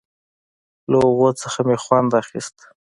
له 0.91 0.97
هغو 1.07 1.29
څخه 1.41 1.59
مې 1.67 1.77
خوند 1.83 2.09
اخيست. 2.21 2.57